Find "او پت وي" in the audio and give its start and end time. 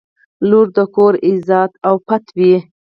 1.87-2.55